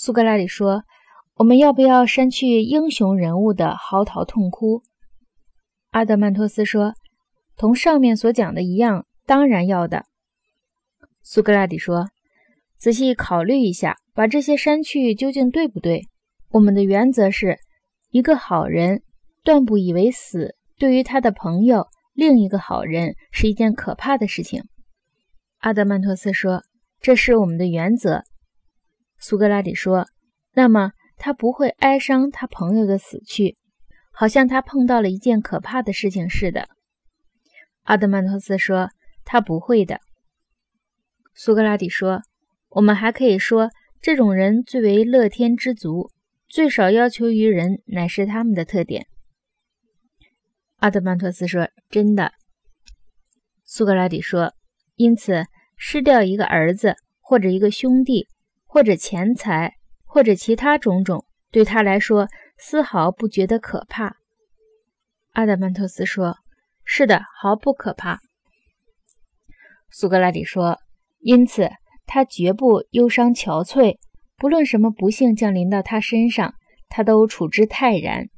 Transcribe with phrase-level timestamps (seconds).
[0.00, 0.84] 苏格拉底说
[1.34, 4.84] ：“我们要不要删去英雄人物的嚎啕痛哭？”
[5.90, 6.94] 阿德曼托斯说
[7.58, 10.04] ：“同上面所讲的一样，当然要的。”
[11.24, 12.06] 苏格拉底说
[12.78, 16.02] ：“仔细考虑一下，把这些删去究竟对不对？
[16.50, 17.58] 我们的原则是，
[18.10, 19.02] 一个好人
[19.42, 24.62] 断不以为死对于他的朋友另一个好人是一件可怕的事情。”
[25.58, 26.62] 阿德曼托斯说
[27.02, 28.22] ：“这是我们的原则。”
[29.18, 30.06] 苏格拉底说
[30.54, 33.56] ：“那么他不会哀伤他朋友的死去，
[34.12, 36.68] 好像他碰到了一件可怕的事情似的。”
[37.84, 38.90] 阿德曼托斯说
[39.24, 40.00] ：“他不会的。”
[41.34, 42.22] 苏格拉底说
[42.70, 43.70] ：“我们还可以说，
[44.00, 46.10] 这种人最为乐天知足，
[46.48, 49.06] 最少要求于人，乃是他们的特点。”
[50.78, 52.32] 阿德曼托斯说：“真的。”
[53.66, 54.54] 苏格拉底说
[54.94, 55.44] ：“因此，
[55.76, 58.28] 失掉一个儿子或者一个兄弟。”
[58.68, 64.18] 或者钱财，或者其他种种，对他来说丝毫不觉得可怕。
[65.32, 66.36] 阿德曼托斯说
[66.84, 68.20] ：“是的，毫不可怕。”
[69.90, 70.78] 苏格拉底说
[71.20, 71.70] ：“因此，
[72.04, 73.96] 他绝不忧伤憔悴，
[74.36, 76.54] 不论什么不幸降临到他身上，
[76.88, 78.28] 他都处之泰然。”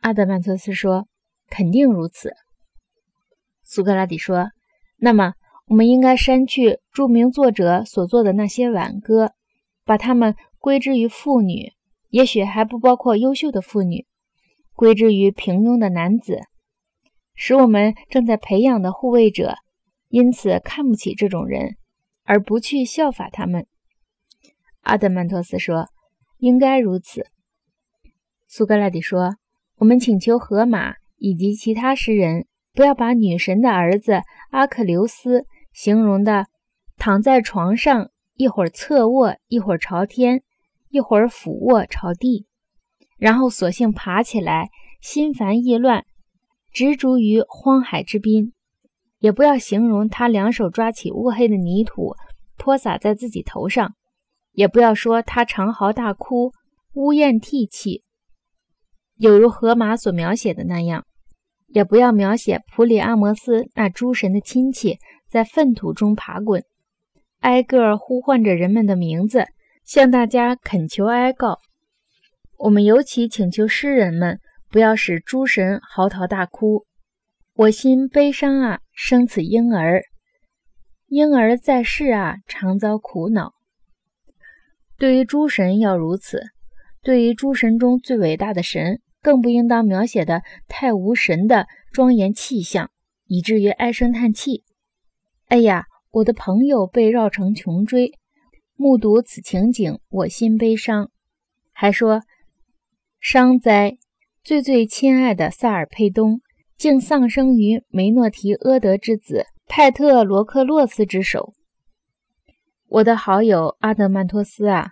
[0.00, 1.06] 阿德曼托斯说
[1.50, 2.32] ：“肯定如此。”
[3.62, 4.48] 苏格拉底说
[4.96, 5.34] ：“那么。”
[5.68, 9.32] 我们应该删去著名作者所做的那些挽歌，
[9.84, 11.72] 把它们归之于妇女，
[12.08, 14.06] 也许还不包括优秀的妇女，
[14.74, 16.40] 归之于平庸的男子，
[17.34, 19.56] 使我们正在培养的护卫者
[20.08, 21.76] 因此看不起这种人，
[22.24, 23.66] 而不去效法他们。
[24.80, 25.88] 阿德曼托斯说
[26.40, 27.26] ：“应该如此。”
[28.48, 29.36] 苏格拉底说
[29.76, 35.44] ：“我们请求荷马以及其他诗人不要把女神的儿子阿克琉斯。”
[35.78, 36.46] 形容的
[36.96, 40.42] 躺在床上，一会儿侧卧，一会儿朝天，
[40.88, 42.48] 一会儿俯卧朝地，
[43.16, 44.70] 然后索性爬起来，
[45.00, 46.04] 心烦意乱，
[46.72, 48.54] 执着于荒海之滨。
[49.20, 52.16] 也不要形容他两手抓起乌黑的泥土，
[52.56, 53.90] 泼洒在自己头上；
[54.50, 56.52] 也不要说他长嚎大哭，
[56.94, 58.02] 呜咽涕泣，
[59.14, 61.02] 有如荷马所描写的那样；
[61.68, 64.98] 也不要描写普里阿摩斯那诸神的亲戚。
[65.28, 66.64] 在粪土中爬滚，
[67.40, 69.46] 挨个呼唤着人们的名字，
[69.84, 71.58] 向大家恳求哀告。
[72.56, 74.40] 我们尤其请求诗人们
[74.70, 76.84] 不要使诸神嚎啕大哭。
[77.54, 80.00] 我心悲伤啊，生此婴儿；
[81.08, 83.52] 婴儿在世啊，常遭苦恼。
[84.96, 86.42] 对于诸神要如此，
[87.02, 92.90] 对于诸神中最伟大的神，更不应当描写的太无神的庄严气象，
[93.26, 94.64] 以至于唉声叹气。
[95.48, 98.12] 哎呀，我的朋友被绕成穷追，
[98.76, 101.10] 目睹此情景，我心悲伤。
[101.72, 102.20] 还说，
[103.18, 103.96] 伤哉，
[104.44, 106.42] 最最亲爱的萨尔佩东，
[106.76, 111.54] 竟丧生于梅诺提阿德之子派特罗克洛斯之手。
[112.88, 114.90] 我的好友阿德曼托斯啊，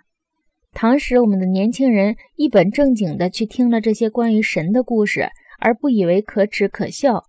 [0.73, 5.29] 倘使我们的年轻人一本正经地去听了这些关于神的故事，
[5.59, 7.25] 而不以为可耻可笑，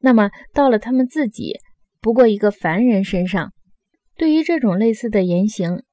[0.00, 1.60] 那么到了他们自己。
[2.04, 3.54] 不过一个凡人身上，
[4.14, 5.84] 对于这种类似的言行，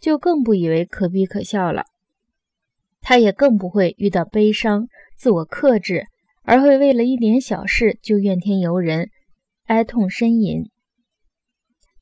[0.00, 1.84] 就更不以为可比可笑了。
[3.00, 6.06] 他也更不会遇到悲伤、自我克制，
[6.42, 9.10] 而会为了一点小事就怨天尤人、
[9.66, 10.68] 哀痛呻吟。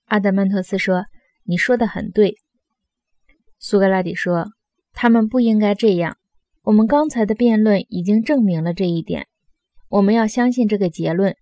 [0.07, 1.05] 阿德曼托斯说
[1.45, 2.37] ：“你说的很对。”
[3.61, 4.53] 苏格拉底说
[4.95, 6.17] ：“他们不应该这样。
[6.63, 9.27] 我们刚才的辩论已经证明了这一点。
[9.91, 11.37] 我们要相信这个结论。”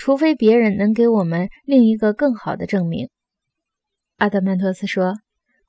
[0.00, 3.10] 除非别人能给我们另一个更好的证明，
[4.16, 5.16] 阿德曼托斯说：“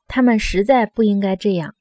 [0.08, 1.76] 他们实在不应该这样。”